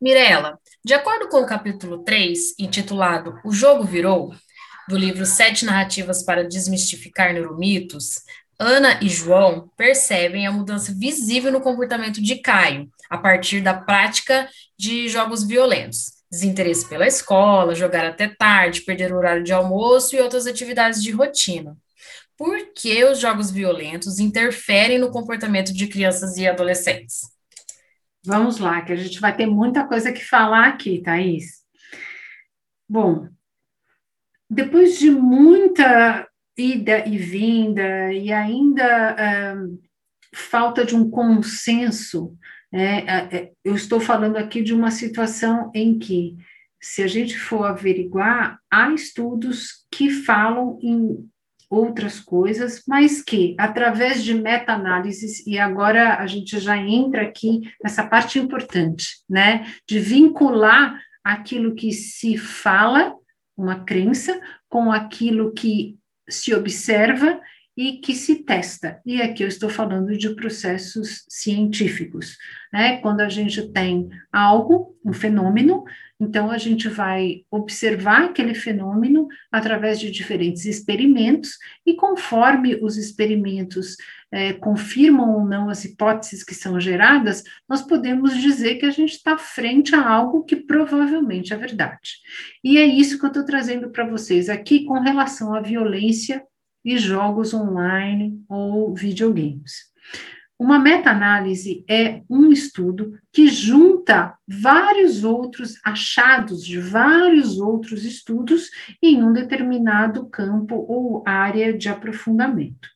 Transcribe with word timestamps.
Mirela, 0.00 0.60
de 0.84 0.94
acordo 0.94 1.28
com 1.28 1.38
o 1.38 1.46
capítulo 1.46 2.04
3, 2.04 2.54
intitulado 2.58 3.40
O 3.44 3.52
Jogo 3.52 3.82
Virou, 3.82 4.32
do 4.88 4.96
livro 4.96 5.26
Sete 5.26 5.64
Narrativas 5.64 6.22
para 6.22 6.46
Desmistificar 6.46 7.34
Neuromitos, 7.34 8.20
Ana 8.60 9.00
e 9.02 9.08
João 9.08 9.70
percebem 9.76 10.46
a 10.46 10.52
mudança 10.52 10.94
visível 10.96 11.50
no 11.50 11.60
comportamento 11.60 12.22
de 12.22 12.36
Caio, 12.36 12.88
a 13.10 13.18
partir 13.18 13.60
da 13.60 13.74
prática 13.74 14.48
de 14.78 15.08
jogos 15.08 15.44
violentos. 15.44 16.12
Desinteresse 16.30 16.88
pela 16.88 17.06
escola, 17.06 17.74
jogar 17.74 18.06
até 18.06 18.28
tarde, 18.28 18.82
perder 18.82 19.12
o 19.12 19.16
horário 19.16 19.42
de 19.42 19.52
almoço 19.52 20.14
e 20.14 20.20
outras 20.20 20.46
atividades 20.46 21.02
de 21.02 21.10
rotina. 21.10 21.76
Por 22.36 22.72
que 22.72 23.04
os 23.04 23.18
jogos 23.18 23.50
violentos 23.50 24.20
interferem 24.20 24.98
no 24.98 25.10
comportamento 25.10 25.72
de 25.72 25.88
crianças 25.88 26.36
e 26.36 26.46
adolescentes? 26.46 27.37
Vamos 28.24 28.58
lá, 28.58 28.82
que 28.82 28.92
a 28.92 28.96
gente 28.96 29.20
vai 29.20 29.34
ter 29.34 29.46
muita 29.46 29.86
coisa 29.86 30.12
que 30.12 30.24
falar 30.24 30.68
aqui, 30.68 31.00
Thaís. 31.02 31.62
Bom, 32.88 33.28
depois 34.50 34.98
de 34.98 35.10
muita 35.10 36.28
ida 36.56 37.06
e 37.06 37.16
vinda 37.16 38.12
e 38.12 38.32
ainda 38.32 39.56
um, 39.56 39.78
falta 40.34 40.84
de 40.84 40.96
um 40.96 41.08
consenso, 41.08 42.36
né, 42.72 43.52
eu 43.64 43.74
estou 43.74 44.00
falando 44.00 44.36
aqui 44.36 44.62
de 44.62 44.74
uma 44.74 44.90
situação 44.90 45.70
em 45.74 45.98
que, 45.98 46.36
se 46.80 47.02
a 47.02 47.06
gente 47.06 47.38
for 47.38 47.64
averiguar, 47.64 48.58
há 48.70 48.92
estudos 48.92 49.86
que 49.90 50.10
falam 50.10 50.78
em 50.82 51.28
outras 51.70 52.18
coisas, 52.18 52.82
mas 52.86 53.22
que, 53.22 53.54
através 53.58 54.24
de 54.24 54.34
meta-análises, 54.34 55.46
e 55.46 55.58
agora 55.58 56.16
a 56.16 56.26
gente 56.26 56.58
já 56.58 56.76
entra 56.76 57.22
aqui 57.22 57.60
nessa 57.82 58.06
parte 58.06 58.38
importante, 58.38 59.18
né, 59.28 59.66
de 59.86 59.98
vincular 59.98 61.00
aquilo 61.22 61.74
que 61.74 61.92
se 61.92 62.38
fala, 62.38 63.14
uma 63.56 63.84
crença, 63.84 64.40
com 64.68 64.90
aquilo 64.90 65.52
que 65.52 65.98
se 66.28 66.54
observa 66.54 67.40
e 67.76 67.98
que 67.98 68.14
se 68.14 68.42
testa. 68.42 69.00
E 69.06 69.22
aqui 69.22 69.42
eu 69.42 69.48
estou 69.48 69.68
falando 69.68 70.16
de 70.16 70.34
processos 70.34 71.24
científicos, 71.28 72.36
né? 72.72 72.96
Quando 72.98 73.20
a 73.20 73.28
gente 73.28 73.70
tem 73.70 74.08
algo, 74.32 74.96
um 75.04 75.12
fenômeno, 75.12 75.84
então, 76.20 76.50
a 76.50 76.58
gente 76.58 76.88
vai 76.88 77.44
observar 77.50 78.24
aquele 78.24 78.54
fenômeno 78.54 79.28
através 79.52 80.00
de 80.00 80.10
diferentes 80.10 80.64
experimentos, 80.64 81.56
e 81.86 81.94
conforme 81.94 82.74
os 82.82 82.96
experimentos 82.96 83.96
é, 84.32 84.52
confirmam 84.52 85.30
ou 85.30 85.46
não 85.46 85.70
as 85.70 85.84
hipóteses 85.84 86.42
que 86.42 86.54
são 86.54 86.80
geradas, 86.80 87.44
nós 87.68 87.82
podemos 87.82 88.36
dizer 88.36 88.76
que 88.76 88.86
a 88.86 88.90
gente 88.90 89.12
está 89.12 89.38
frente 89.38 89.94
a 89.94 90.06
algo 90.06 90.44
que 90.44 90.56
provavelmente 90.56 91.54
é 91.54 91.56
verdade. 91.56 92.16
E 92.64 92.78
é 92.78 92.84
isso 92.84 93.18
que 93.18 93.24
eu 93.24 93.28
estou 93.28 93.44
trazendo 93.44 93.90
para 93.90 94.06
vocês 94.06 94.48
aqui 94.48 94.84
com 94.84 94.98
relação 94.98 95.54
à 95.54 95.60
violência 95.60 96.42
e 96.84 96.98
jogos 96.98 97.54
online 97.54 98.42
ou 98.48 98.92
videogames. 98.92 99.88
Uma 100.58 100.76
meta-análise 100.76 101.84
é 101.88 102.22
um 102.28 102.50
estudo 102.50 103.16
que 103.32 103.46
junta 103.46 104.36
vários 104.46 105.22
outros 105.22 105.78
achados 105.84 106.64
de 106.64 106.80
vários 106.80 107.60
outros 107.60 108.04
estudos 108.04 108.68
em 109.00 109.22
um 109.22 109.32
determinado 109.32 110.26
campo 110.26 110.74
ou 110.74 111.22
área 111.24 111.72
de 111.72 111.88
aprofundamento. 111.88 112.88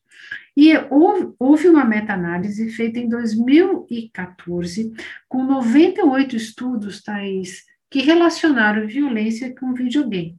E 0.57 0.77
houve, 0.91 1.33
houve 1.39 1.69
uma 1.69 1.85
meta-análise 1.85 2.69
feita 2.71 2.99
em 2.99 3.09
2014, 3.09 4.93
com 5.29 5.45
98 5.45 6.35
estudos, 6.35 7.01
Thais, 7.01 7.63
que 7.89 8.01
relacionaram 8.01 8.89
violência 8.89 9.55
com 9.55 9.73
videogame. 9.73 10.37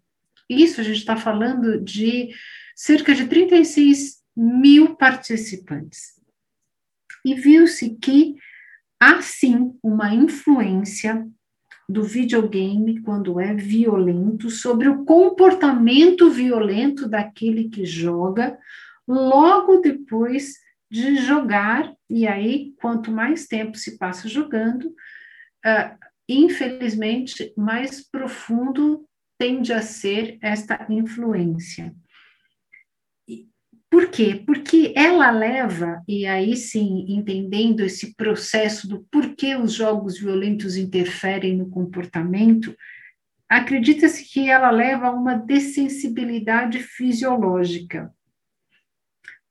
Isso 0.50 0.82
a 0.82 0.84
gente 0.84 0.98
está 0.98 1.16
falando 1.16 1.80
de 1.80 2.32
cerca 2.76 3.16
de 3.16 3.28
36 3.28 4.22
mil 4.36 4.96
participantes 4.96 6.13
e 7.24 7.34
viu-se 7.34 7.96
que 8.02 8.36
há 9.00 9.22
sim 9.22 9.78
uma 9.82 10.14
influência 10.14 11.28
do 11.88 12.04
videogame 12.04 13.02
quando 13.02 13.40
é 13.40 13.54
violento 13.54 14.50
sobre 14.50 14.88
o 14.88 15.04
comportamento 15.04 16.30
violento 16.30 17.08
daquele 17.08 17.70
que 17.70 17.86
joga 17.86 18.58
logo 19.08 19.78
depois 19.78 20.54
de 20.90 21.18
jogar. 21.18 21.94
E 22.10 22.26
aí 22.26 22.74
quanto 22.80 23.12
mais 23.12 23.48
tempo 23.48 23.78
se 23.78 23.98
passa 23.98 24.30
jogando 24.30 24.86
uh, 24.86 25.98
infelizmente 26.28 27.54
mais 27.58 28.02
profundo 28.10 29.06
tende 29.38 29.74
a 29.74 29.82
ser 29.82 30.38
esta 30.42 30.86
influência 30.90 31.94
por 33.94 34.10
quê? 34.10 34.42
Porque 34.44 34.92
ela 34.96 35.30
leva, 35.30 36.02
e 36.08 36.26
aí 36.26 36.58
sim, 36.58 37.06
entendendo 37.08 37.82
esse 37.82 38.16
processo 38.16 38.88
do 38.90 39.04
porquê 39.12 39.56
os 39.56 39.72
jogos 39.72 40.18
violentos 40.18 40.76
interferem 40.76 41.56
no 41.56 41.70
comportamento, 41.70 42.76
acredita-se 43.48 44.26
que 44.34 44.50
ela 44.50 44.72
leva 44.72 45.10
a 45.10 45.12
uma 45.12 45.36
dessensibilidade 45.36 46.80
fisiológica. 46.80 48.12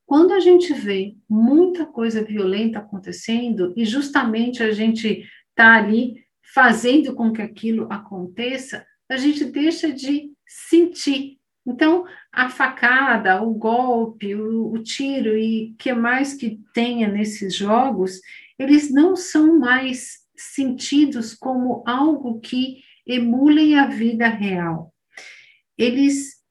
Quando 0.05 0.33
a 0.33 0.41
gente 0.41 0.73
vê 0.73 1.15
muita 1.29 1.85
coisa 1.85 2.21
violenta 2.21 2.79
acontecendo, 2.79 3.73
e 3.77 3.85
justamente 3.85 4.61
a 4.61 4.73
gente 4.73 5.25
está 5.51 5.77
ali 5.77 6.21
fazendo 6.53 7.15
com 7.15 7.31
que 7.31 7.41
aquilo 7.41 7.87
aconteça, 7.89 8.85
a 9.09 9.15
gente 9.15 9.45
deixa 9.45 9.89
de 9.89 10.33
sentir 10.45 11.39
então, 11.65 12.05
a 12.31 12.49
facada, 12.49 13.41
o 13.41 13.53
golpe, 13.53 14.35
o, 14.35 14.73
o 14.73 14.83
tiro 14.83 15.37
e 15.37 15.73
que 15.79 15.93
mais 15.93 16.33
que 16.33 16.59
tenha 16.73 17.07
nesses 17.07 17.55
jogos, 17.55 18.19
eles 18.59 18.91
não 18.91 19.15
são 19.15 19.59
mais 19.59 20.23
sentidos 20.35 21.33
como 21.33 21.83
algo 21.87 22.39
que 22.39 22.81
emulem 23.07 23.77
a 23.77 23.87
vida 23.87 24.27
real. 24.27 24.93
Eles 25.77 26.41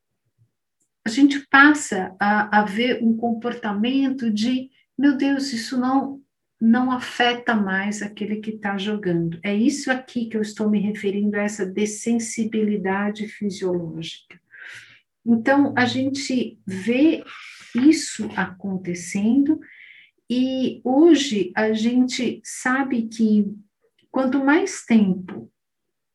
a 1.04 1.10
gente 1.10 1.40
passa 1.50 2.14
a, 2.18 2.60
a 2.60 2.64
ver 2.64 3.02
um 3.02 3.16
comportamento 3.16 4.30
de, 4.30 4.70
meu 4.96 5.16
Deus, 5.16 5.52
isso 5.52 5.78
não 5.78 6.22
não 6.64 6.92
afeta 6.92 7.56
mais 7.56 8.02
aquele 8.02 8.36
que 8.36 8.50
está 8.50 8.78
jogando. 8.78 9.36
É 9.42 9.52
isso 9.52 9.90
aqui 9.90 10.26
que 10.26 10.36
eu 10.36 10.40
estou 10.40 10.70
me 10.70 10.78
referindo 10.78 11.36
a 11.36 11.42
essa 11.42 11.66
dessensibilidade 11.66 13.26
fisiológica. 13.26 14.40
Então, 15.24 15.72
a 15.76 15.84
gente 15.84 16.58
vê 16.66 17.24
isso 17.74 18.28
acontecendo, 18.36 19.60
e 20.28 20.80
hoje 20.84 21.52
a 21.54 21.72
gente 21.72 22.40
sabe 22.44 23.08
que 23.08 23.46
quanto 24.10 24.42
mais 24.44 24.84
tempo 24.84 25.50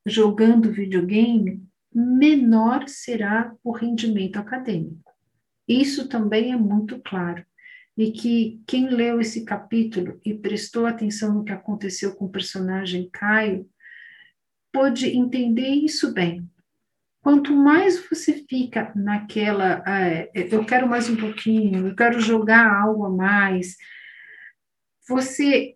jogando 0.06 0.72
videogame, 0.72 1.64
menor 1.94 2.88
será 2.88 3.54
o 3.64 3.72
rendimento 3.72 4.38
acadêmico. 4.38 5.12
Isso 5.68 6.08
também 6.08 6.52
é 6.52 6.58
muito 6.58 7.00
claro. 7.00 7.46
E 7.98 8.12
que 8.12 8.62
quem 8.68 8.90
leu 8.90 9.20
esse 9.20 9.44
capítulo 9.44 10.22
e 10.24 10.34
prestou 10.34 10.86
atenção 10.86 11.34
no 11.34 11.44
que 11.44 11.52
aconteceu 11.52 12.16
com 12.16 12.26
o 12.26 12.32
personagem 12.32 13.10
Caio, 13.12 13.68
pôde 14.72 15.08
entender 15.08 15.70
isso 15.70 16.14
bem. 16.14 16.48
Quanto 17.28 17.54
mais 17.54 18.08
você 18.08 18.46
fica 18.50 18.90
naquela, 18.96 19.84
é, 19.86 20.32
eu 20.34 20.64
quero 20.64 20.88
mais 20.88 21.10
um 21.10 21.18
pouquinho, 21.18 21.86
eu 21.86 21.94
quero 21.94 22.22
jogar 22.22 22.74
algo 22.74 23.04
a 23.04 23.10
mais, 23.10 23.76
você, 25.06 25.76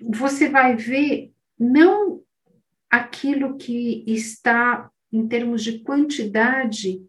você 0.00 0.48
vai 0.48 0.76
ver 0.76 1.32
não 1.58 2.22
aquilo 2.88 3.56
que 3.56 4.04
está 4.06 4.88
em 5.12 5.26
termos 5.26 5.64
de 5.64 5.80
quantidade 5.80 7.04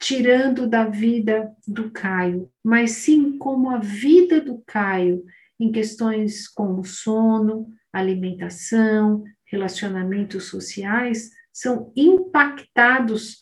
tirando 0.00 0.66
da 0.66 0.84
vida 0.84 1.48
do 1.68 1.92
Caio, 1.92 2.50
mas 2.60 2.90
sim 2.90 3.38
como 3.38 3.70
a 3.70 3.78
vida 3.78 4.40
do 4.40 4.64
Caio 4.66 5.24
em 5.60 5.70
questões 5.70 6.48
como 6.48 6.82
sono, 6.84 7.72
alimentação, 7.92 9.22
relacionamentos 9.44 10.46
sociais 10.46 11.30
são 11.52 11.92
impactados 11.96 13.38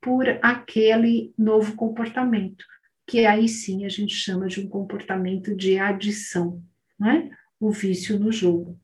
por 0.00 0.26
aquele 0.42 1.32
novo 1.36 1.74
comportamento, 1.74 2.64
que 3.06 3.26
aí 3.26 3.48
sim 3.48 3.84
a 3.84 3.88
gente 3.88 4.14
chama 4.14 4.46
de 4.46 4.60
um 4.60 4.68
comportamento 4.68 5.54
de 5.56 5.78
adição, 5.78 6.62
né? 6.98 7.30
o 7.60 7.70
vício 7.70 8.18
no 8.18 8.30
jogo. 8.30 8.78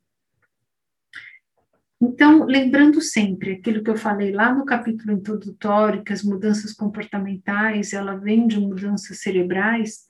Então, 2.01 2.45
lembrando 2.45 3.01
sempre 3.01 3.53
aquilo 3.53 3.83
que 3.83 3.91
eu 3.91 3.97
falei 3.97 4.33
lá 4.33 4.53
no 4.53 4.67
capítulo 4.67 5.13
introdutório, 5.13 6.03
que 6.03 6.13
as 6.13 6.23
mudanças 6.23 6.73
comportamentais, 6.73 7.93
ela 7.93 8.17
vem 8.17 8.47
de 8.47 8.61
mudanças 8.61 9.21
cerebrais, 9.21 10.05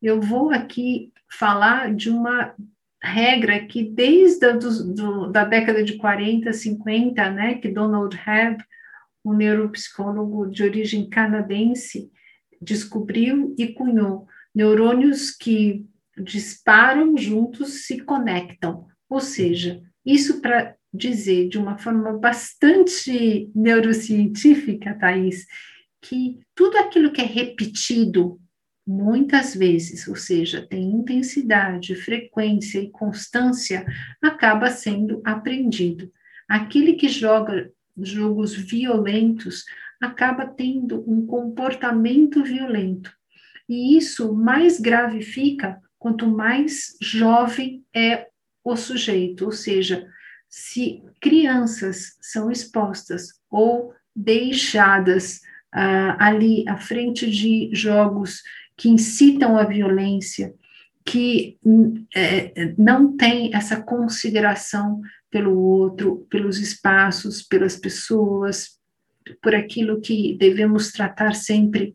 eu 0.00 0.20
vou 0.20 0.50
aqui 0.50 1.12
falar 1.28 1.94
de 1.94 2.10
uma 2.10 2.54
regra 3.02 3.66
que 3.66 3.82
desde 3.82 4.46
a 4.46 4.52
do, 4.52 4.94
do, 4.94 5.26
da 5.28 5.44
década 5.44 5.82
de 5.82 5.96
40, 5.96 6.52
50, 6.52 7.30
né, 7.30 7.54
que 7.54 7.68
Donald 7.68 8.16
Hebb, 8.16 8.62
um 9.24 9.32
neuropsicólogo 9.32 10.46
de 10.46 10.62
origem 10.62 11.08
canadense, 11.08 12.10
descobriu 12.60 13.54
e 13.58 13.68
cunhou 13.68 14.26
neurônios 14.54 15.30
que 15.30 15.86
disparam 16.18 17.16
juntos 17.16 17.86
se 17.86 18.00
conectam. 18.00 18.86
Ou 19.08 19.20
seja, 19.20 19.80
isso 20.04 20.40
para 20.40 20.76
dizer 20.92 21.48
de 21.48 21.58
uma 21.58 21.78
forma 21.78 22.18
bastante 22.18 23.50
neurocientífica, 23.54 24.94
Thais, 24.98 25.46
que 26.02 26.40
tudo 26.54 26.76
aquilo 26.78 27.12
que 27.12 27.20
é 27.20 27.24
repetido 27.24 28.40
muitas 28.90 29.54
vezes, 29.54 30.08
ou 30.08 30.16
seja, 30.16 30.66
tem 30.68 30.82
intensidade, 30.82 31.94
frequência 31.94 32.80
e 32.80 32.90
constância, 32.90 33.86
acaba 34.20 34.68
sendo 34.68 35.22
aprendido. 35.24 36.10
Aquele 36.48 36.94
que 36.94 37.08
joga 37.08 37.70
jogos 37.96 38.52
violentos 38.52 39.64
acaba 40.00 40.44
tendo 40.44 41.04
um 41.08 41.24
comportamento 41.24 42.42
violento. 42.42 43.12
E 43.68 43.96
isso 43.96 44.34
mais 44.34 44.80
grave 44.80 45.22
fica 45.22 45.80
quanto 45.96 46.26
mais 46.26 46.96
jovem 47.00 47.84
é 47.94 48.26
o 48.64 48.74
sujeito, 48.76 49.44
ou 49.44 49.52
seja, 49.52 50.08
se 50.48 51.00
crianças 51.20 52.16
são 52.20 52.50
expostas 52.50 53.34
ou 53.48 53.94
deixadas 54.16 55.42
ah, 55.72 56.16
ali 56.18 56.64
à 56.68 56.76
frente 56.76 57.30
de 57.30 57.70
jogos 57.72 58.42
que 58.80 58.88
incitam 58.88 59.58
a 59.58 59.64
violência, 59.64 60.54
que 61.04 61.58
é, 62.16 62.74
não 62.78 63.14
tem 63.14 63.54
essa 63.54 63.78
consideração 63.78 65.02
pelo 65.30 65.54
outro, 65.54 66.26
pelos 66.30 66.58
espaços, 66.58 67.42
pelas 67.42 67.76
pessoas, 67.76 68.78
por 69.42 69.54
aquilo 69.54 70.00
que 70.00 70.34
devemos 70.38 70.92
tratar 70.92 71.34
sempre 71.34 71.94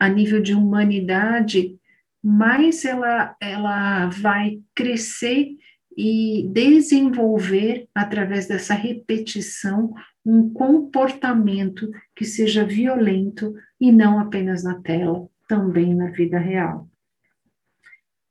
a 0.00 0.08
nível 0.08 0.42
de 0.42 0.52
humanidade, 0.52 1.78
mais 2.20 2.84
ela, 2.84 3.36
ela 3.40 4.08
vai 4.08 4.58
crescer 4.74 5.50
e 5.96 6.50
desenvolver, 6.52 7.86
através 7.94 8.48
dessa 8.48 8.74
repetição, 8.74 9.94
um 10.26 10.52
comportamento 10.52 11.88
que 12.16 12.24
seja 12.24 12.64
violento 12.64 13.54
e 13.80 13.92
não 13.92 14.18
apenas 14.18 14.64
na 14.64 14.80
tela 14.80 15.28
também 15.48 15.94
na 15.94 16.10
vida 16.10 16.38
real. 16.38 16.88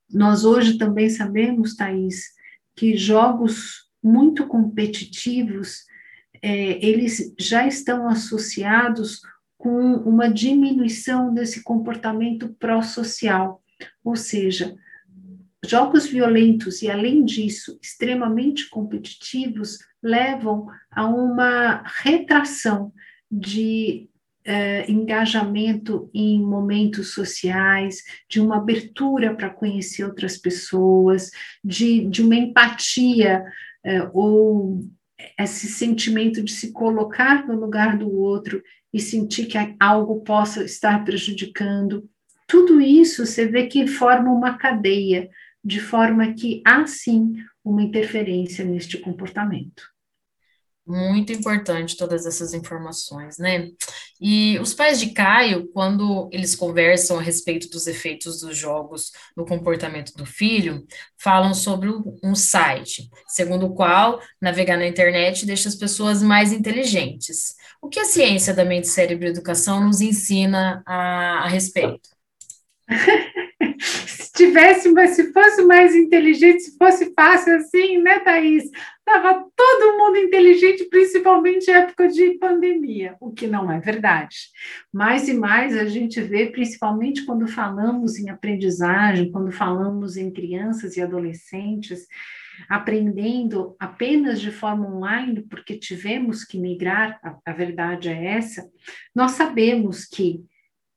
Nós 0.09 0.45
hoje 0.45 0.77
também 0.77 1.09
sabemos, 1.09 1.75
Thais, 1.75 2.27
que 2.75 2.95
jogos 2.95 3.87
muito 4.01 4.47
competitivos, 4.47 5.83
é, 6.41 6.85
eles 6.85 7.33
já 7.37 7.67
estão 7.67 8.07
associados 8.07 9.19
com 9.57 9.95
uma 9.95 10.29
diminuição 10.29 11.33
desse 11.33 11.63
comportamento 11.63 12.55
pró-social, 12.59 13.61
ou 14.03 14.15
seja, 14.15 14.77
jogos 15.65 16.05
violentos 16.05 16.81
e, 16.81 16.89
além 16.89 17.25
disso, 17.25 17.77
extremamente 17.81 18.69
competitivos, 18.69 19.79
levam 20.01 20.67
a 20.91 21.05
uma 21.07 21.83
retração 21.85 22.93
de 23.29 24.09
uh, 24.47 24.91
engajamento 24.91 26.09
em 26.13 26.41
momentos 26.41 27.13
sociais, 27.13 28.03
de 28.29 28.39
uma 28.39 28.57
abertura 28.57 29.35
para 29.35 29.49
conhecer 29.49 30.05
outras 30.05 30.37
pessoas, 30.37 31.29
de, 31.63 32.07
de 32.07 32.21
uma 32.21 32.35
empatia 32.35 33.43
uh, 33.85 34.09
ou 34.13 34.85
esse 35.37 35.67
sentimento 35.67 36.41
de 36.43 36.51
se 36.51 36.71
colocar 36.71 37.47
no 37.47 37.59
lugar 37.59 37.97
do 37.97 38.09
outro 38.09 38.61
e 38.93 38.99
sentir 38.99 39.47
que 39.47 39.57
algo 39.79 40.21
possa 40.21 40.63
estar 40.63 41.03
prejudicando. 41.03 42.09
Tudo 42.47 42.79
isso 42.79 43.25
você 43.25 43.45
vê 43.45 43.67
que 43.67 43.87
forma 43.87 44.31
uma 44.31 44.57
cadeia, 44.57 45.29
de 45.63 45.81
forma 45.81 46.33
que 46.33 46.61
há 46.65 46.85
sim 46.87 47.33
uma 47.63 47.83
interferência 47.83 48.63
neste 48.63 48.97
comportamento. 48.97 49.96
Muito 50.87 51.33
importante 51.33 51.97
todas 51.97 52.25
essas 52.25 52.53
informações, 52.53 53.37
né? 53.37 53.69
E 54.21 54.57
os 54.59 54.73
pais 54.73 54.99
de 54.99 55.07
Caio, 55.11 55.67
quando 55.73 56.29
eles 56.31 56.55
conversam 56.55 57.19
a 57.19 57.21
respeito 57.21 57.69
dos 57.69 57.87
efeitos 57.87 58.39
dos 58.39 58.57
jogos 58.57 59.11
no 59.35 59.45
comportamento 59.45 60.13
do 60.13 60.25
filho, 60.25 60.87
falam 61.17 61.53
sobre 61.53 61.89
um 62.23 62.33
site, 62.33 63.09
segundo 63.27 63.65
o 63.65 63.75
qual 63.75 64.21
navegar 64.41 64.77
na 64.77 64.87
internet 64.87 65.45
deixa 65.45 65.67
as 65.67 65.75
pessoas 65.75 66.23
mais 66.23 66.53
inteligentes. 66.53 67.55
O 67.81 67.89
que 67.89 67.99
a 67.99 68.05
ciência 68.05 68.53
da 68.53 68.63
mente, 68.63 68.87
cérebro 68.87 69.27
e 69.27 69.29
educação 69.29 69.85
nos 69.85 69.99
ensina 69.99 70.81
a, 70.85 71.43
a 71.43 71.47
respeito? 71.47 72.09
se 74.37 74.45
tivesse, 74.45 74.89
mas 74.91 75.11
se 75.11 75.33
fosse 75.33 75.65
mais 75.65 75.95
inteligente, 75.95 76.61
se 76.61 76.77
fosse 76.77 77.11
fácil 77.15 77.55
assim, 77.55 77.97
né, 77.97 78.19
Thaís? 78.19 78.63
Estava 78.99 79.45
todo 79.55 79.97
mundo 79.97 80.17
inteligente, 80.17 80.85
principalmente 80.89 81.71
em 81.71 81.73
época 81.73 82.07
de 82.07 82.37
pandemia, 82.37 83.15
o 83.19 83.31
que 83.31 83.47
não 83.47 83.71
é 83.71 83.79
verdade. 83.79 84.35
Mais 84.93 85.27
e 85.27 85.33
mais 85.33 85.75
a 85.75 85.85
gente 85.85 86.21
vê, 86.21 86.47
principalmente 86.47 87.25
quando 87.25 87.47
falamos 87.47 88.19
em 88.19 88.29
aprendizagem, 88.29 89.31
quando 89.31 89.51
falamos 89.51 90.17
em 90.17 90.31
crianças 90.31 90.97
e 90.97 91.01
adolescentes, 91.01 92.05
aprendendo 92.69 93.75
apenas 93.79 94.39
de 94.39 94.51
forma 94.51 94.87
online, 94.87 95.41
porque 95.49 95.77
tivemos 95.77 96.43
que 96.43 96.59
migrar, 96.59 97.19
a, 97.23 97.37
a 97.45 97.53
verdade 97.53 98.09
é 98.09 98.25
essa, 98.25 98.69
nós 99.15 99.31
sabemos 99.31 100.05
que 100.05 100.43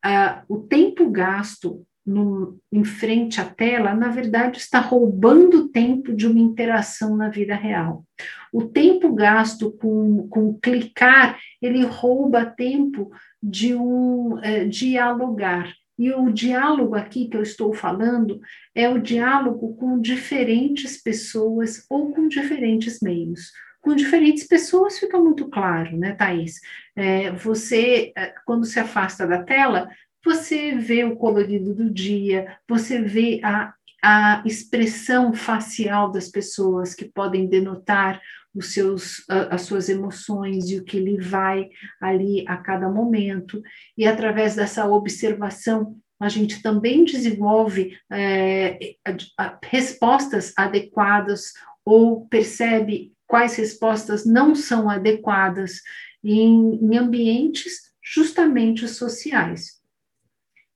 uh, 0.04 0.42
o 0.48 0.58
tempo 0.62 1.08
gasto 1.10 1.86
no, 2.04 2.58
em 2.72 2.84
frente 2.84 3.40
à 3.40 3.44
tela, 3.44 3.94
na 3.94 4.08
verdade, 4.08 4.58
está 4.58 4.80
roubando 4.80 5.68
tempo 5.68 6.14
de 6.14 6.26
uma 6.26 6.40
interação 6.40 7.16
na 7.16 7.28
vida 7.28 7.54
real. 7.54 8.04
O 8.52 8.64
tempo 8.64 9.14
gasto 9.14 9.70
com, 9.72 10.26
com 10.28 10.58
clicar, 10.60 11.38
ele 11.60 11.84
rouba 11.84 12.44
tempo 12.44 13.10
de 13.42 13.74
um 13.74 14.38
é, 14.42 14.64
dialogar. 14.64 15.72
E 15.98 16.10
o 16.12 16.32
diálogo 16.32 16.94
aqui 16.94 17.28
que 17.28 17.36
eu 17.36 17.42
estou 17.42 17.74
falando 17.74 18.40
é 18.74 18.88
o 18.88 18.98
diálogo 18.98 19.76
com 19.76 20.00
diferentes 20.00 21.00
pessoas 21.00 21.84
ou 21.90 22.10
com 22.12 22.26
diferentes 22.26 23.00
meios. 23.00 23.52
Com 23.82 23.94
diferentes 23.94 24.46
pessoas 24.46 24.98
fica 24.98 25.18
muito 25.18 25.48
claro, 25.48 25.96
né, 25.96 26.12
Thaís? 26.12 26.60
É, 26.96 27.30
você, 27.32 28.12
é, 28.16 28.34
quando 28.44 28.64
se 28.64 28.78
afasta 28.78 29.26
da 29.26 29.42
tela, 29.42 29.88
você 30.24 30.74
vê 30.74 31.04
o 31.04 31.16
colorido 31.16 31.74
do 31.74 31.90
dia, 31.90 32.58
você 32.68 33.00
vê 33.00 33.40
a, 33.42 33.74
a 34.02 34.42
expressão 34.44 35.32
facial 35.32 36.10
das 36.10 36.28
pessoas 36.28 36.94
que 36.94 37.04
podem 37.04 37.46
denotar 37.46 38.20
os 38.54 38.72
seus, 38.72 39.24
as 39.28 39.62
suas 39.62 39.88
emoções 39.88 40.68
e 40.70 40.76
o 40.76 40.84
que 40.84 40.98
lhe 40.98 41.18
vai 41.20 41.68
ali 42.00 42.44
a 42.48 42.56
cada 42.56 42.88
momento, 42.88 43.62
e 43.96 44.06
através 44.06 44.56
dessa 44.56 44.86
observação 44.86 45.96
a 46.18 46.28
gente 46.28 46.60
também 46.60 47.04
desenvolve 47.04 47.96
é, 48.12 48.78
respostas 49.64 50.52
adequadas 50.54 51.52
ou 51.82 52.26
percebe 52.26 53.14
quais 53.26 53.56
respostas 53.56 54.26
não 54.26 54.54
são 54.54 54.90
adequadas 54.90 55.80
em, 56.22 56.74
em 56.74 56.98
ambientes 56.98 57.90
justamente 58.02 58.86
sociais. 58.86 59.79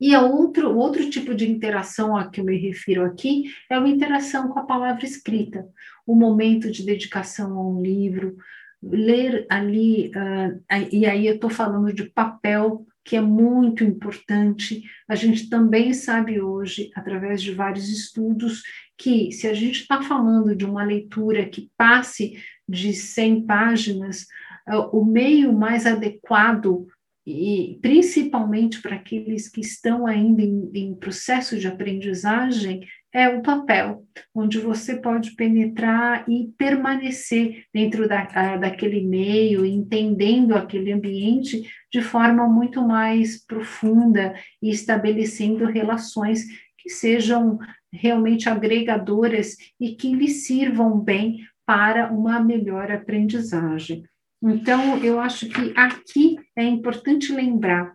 E 0.05 0.15
a 0.15 0.21
outro, 0.21 0.77
outro 0.77 1.09
tipo 1.09 1.35
de 1.35 1.51
interação 1.51 2.15
a 2.15 2.29
que 2.29 2.39
eu 2.39 2.45
me 2.45 2.59
refiro 2.59 3.07
aqui 3.07 3.45
é 3.71 3.79
uma 3.79 3.89
interação 3.89 4.49
com 4.49 4.59
a 4.59 4.67
palavra 4.67 5.07
escrita, 5.07 5.67
o 6.07 6.15
momento 6.15 6.71
de 6.71 6.85
dedicação 6.85 7.57
a 7.57 7.67
um 7.67 7.81
livro, 7.81 8.37
ler 8.83 9.47
ali, 9.49 10.09
uh, 10.09 10.61
e 10.93 11.07
aí 11.07 11.27
eu 11.27 11.37
estou 11.37 11.49
falando 11.49 11.91
de 11.91 12.05
papel, 12.11 12.87
que 13.03 13.17
é 13.17 13.21
muito 13.23 13.83
importante. 13.83 14.83
A 15.09 15.15
gente 15.15 15.49
também 15.49 15.95
sabe 15.95 16.39
hoje, 16.39 16.91
através 16.95 17.41
de 17.41 17.55
vários 17.55 17.89
estudos, 17.89 18.61
que 18.99 19.33
se 19.33 19.49
a 19.49 19.55
gente 19.55 19.81
está 19.81 20.03
falando 20.03 20.55
de 20.55 20.67
uma 20.67 20.85
leitura 20.85 21.49
que 21.49 21.71
passe 21.79 22.35
de 22.69 22.93
100 22.93 23.47
páginas, 23.47 24.27
uh, 24.69 24.95
o 24.95 25.03
meio 25.03 25.51
mais 25.51 25.87
adequado 25.87 26.87
e 27.27 27.79
principalmente 27.81 28.83
para 28.83 28.97
aqueles 28.97 29.49
que 29.49 29.61
estão 29.61 30.07
ainda 30.07 30.43
em, 30.43 30.71
em, 30.75 30.95
processo 30.95 31.59
de 31.59 31.67
aprendizagem, 31.67 32.87
é 33.13 33.29
o 33.29 33.43
papel, 33.43 34.05
onde 34.35 34.59
você 34.59 34.97
pode 34.97 35.37
penetrar 35.37 36.29
e 36.29 36.53
permanecer 36.59 37.65
dentro 37.73 38.09
da, 38.09 38.57
daquele 38.57 39.07
meio, 39.07 39.65
entendendo 39.65 40.55
aquele 40.55 40.93
ambiente 40.93 41.63
de 41.93 42.03
forma 42.03 42.47
muito 42.49 42.83
mais 42.83 43.43
profunda 43.47 44.35
e 44.61 44.69
estabelecendo 44.69 45.65
relações 45.65 46.45
que 46.77 46.91
sejam 46.91 47.59
realmente 47.93 48.49
agregadoras 48.49 49.57
e 49.81 49.95
que 49.95 50.13
lhe 50.13 50.29
sirvam 50.29 50.99
bem 50.99 51.39
para 51.65 52.13
uma 52.13 52.41
melhor 52.41 52.91
aprendizagem. 52.91 54.03
Então, 54.45 55.03
eu 55.03 55.19
acho 55.19 55.49
que 55.49 55.73
aqui 55.75 56.37
é 56.55 56.65
importante 56.65 57.33
lembrar, 57.33 57.95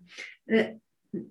eh, 0.50 0.76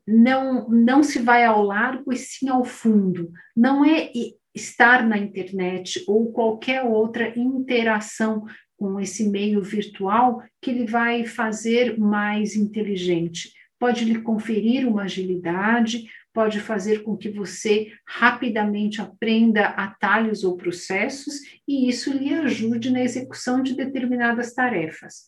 não, 0.07 0.69
não 0.69 1.03
se 1.03 1.19
vai 1.19 1.45
ao 1.45 1.63
largo 1.63 2.13
e 2.13 2.17
sim 2.17 2.49
ao 2.49 2.65
fundo. 2.65 3.31
Não 3.57 3.85
é 3.85 4.13
estar 4.55 5.07
na 5.07 5.19
internet 5.19 6.05
ou 6.07 6.33
qualquer 6.33 6.83
outra 6.83 7.37
interação 7.37 8.45
com 8.77 9.01
esse 9.01 9.29
meio 9.29 9.61
virtual 9.61 10.43
que 10.63 10.71
ele 10.71 10.87
vai 10.87 11.25
fazer 11.25 11.99
mais 11.99 12.55
inteligente. 12.55 13.53
Pode 13.79 14.05
lhe 14.05 14.23
conferir 14.23 14.87
uma 14.89 15.03
agilidade, 15.03 16.09
pode 16.39 16.61
fazer 16.61 17.03
com 17.03 17.17
que 17.17 17.29
você 17.29 17.91
rapidamente 18.07 19.03
aprenda 19.03 19.71
atalhos 19.71 20.45
ou 20.45 20.57
processos 20.57 21.35
e 21.67 21.89
isso 21.89 22.13
lhe 22.13 22.33
ajude 22.33 22.93
na 22.93 23.03
execução 23.03 23.61
de 23.61 23.75
determinadas 23.75 24.55
tarefas. 24.55 25.25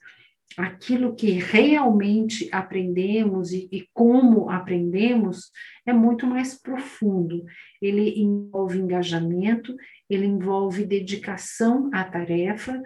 Aquilo 0.56 1.16
que 1.16 1.32
realmente 1.32 2.48
aprendemos 2.52 3.50
e, 3.50 3.68
e 3.72 3.88
como 3.92 4.48
aprendemos 4.50 5.50
é 5.84 5.92
muito 5.92 6.28
mais 6.28 6.56
profundo. 6.56 7.44
Ele 7.82 8.20
envolve 8.20 8.78
engajamento, 8.78 9.74
ele 10.08 10.26
envolve 10.26 10.86
dedicação 10.86 11.90
à 11.92 12.04
tarefa, 12.04 12.80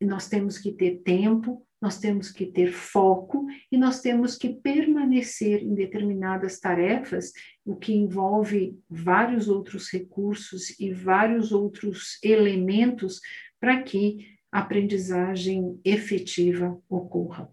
nós 0.00 0.28
temos 0.28 0.58
que 0.58 0.72
ter 0.72 1.00
tempo, 1.04 1.64
nós 1.80 1.98
temos 1.98 2.30
que 2.30 2.46
ter 2.46 2.72
foco 2.72 3.46
e 3.70 3.76
nós 3.76 4.00
temos 4.00 4.36
que 4.36 4.48
permanecer 4.48 5.62
em 5.62 5.74
determinadas 5.74 6.58
tarefas, 6.58 7.32
o 7.64 7.76
que 7.76 7.92
envolve 7.92 8.76
vários 8.88 9.48
outros 9.48 9.88
recursos 9.92 10.78
e 10.78 10.92
vários 10.92 11.52
outros 11.52 12.18
elementos 12.22 13.20
para 13.60 13.82
que 13.82 14.36
a 14.50 14.60
aprendizagem 14.60 15.78
efetiva 15.84 16.76
ocorra. 16.88 17.48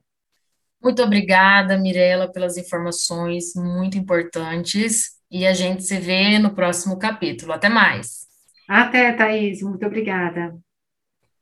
Muito 0.82 1.02
obrigada, 1.02 1.78
Mirela, 1.78 2.32
pelas 2.32 2.58
informações 2.58 3.54
muito 3.56 3.98
importantes 3.98 5.16
e 5.32 5.46
a 5.46 5.54
gente 5.54 5.84
se 5.84 6.00
vê 6.00 6.38
no 6.38 6.54
próximo 6.54 6.98
capítulo. 6.98 7.54
Até 7.54 7.70
mais. 7.70 8.26
Até, 8.68 9.12
Thaís. 9.14 9.62
Muito 9.62 9.86
obrigada. 9.86 10.56